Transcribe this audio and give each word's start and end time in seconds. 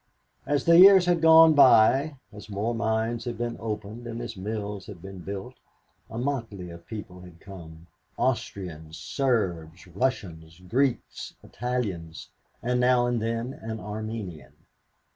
As 0.47 0.63
the 0.65 0.79
years 0.79 1.05
had 1.05 1.21
gone 1.21 1.53
on, 1.59 2.17
as 2.33 2.49
more 2.49 2.73
mines 2.73 3.25
had 3.25 3.37
been 3.37 3.55
opened, 3.59 4.07
and 4.07 4.19
as 4.19 4.35
mills 4.35 4.87
had 4.87 4.99
been 4.99 5.19
built, 5.19 5.53
a 6.09 6.17
motley 6.17 6.71
of 6.71 6.87
people 6.87 7.21
had 7.21 7.39
come: 7.39 7.85
Austrians, 8.17 8.97
Serbs, 8.97 9.85
Russians, 9.85 10.59
Greeks, 10.67 11.35
Italians, 11.43 12.29
and 12.63 12.79
now 12.79 13.05
and 13.05 13.21
then 13.21 13.53
an 13.53 13.79
Armenian. 13.79 14.53